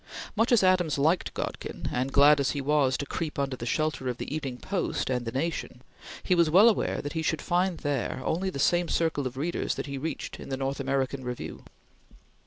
[0.35, 4.09] Much as Adams liked Godkin, and glad as he was to creep under the shelter
[4.09, 5.83] of the Evening Post and the Nation,
[6.23, 9.75] he was well aware that he should find there only the same circle of readers
[9.75, 11.65] that he reached in the North American Review.